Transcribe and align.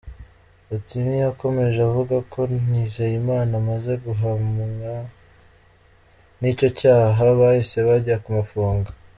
Otim 0.73 1.05
yakomeje 1.25 1.79
avuga 1.89 2.15
ko 2.31 2.39
Nizeyimana 2.69 3.53
amaze 3.61 3.91
guhamwa 4.05 4.93
n’icyo 6.39 6.67
cyaha 6.79 7.21
bahise 7.39 7.77
bajya 7.89 8.17
kumufunga. 8.23 8.89